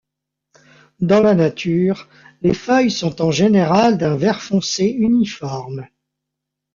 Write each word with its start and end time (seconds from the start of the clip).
Dans 0.99 1.21
la 1.21 1.35
nature, 1.35 2.09
les 2.41 2.55
feuilles 2.55 2.89
sont 2.89 3.21
en 3.21 3.29
général 3.29 3.99
d'un 3.99 4.17
vert-foncé 4.17 4.85
uniforme. 4.85 5.89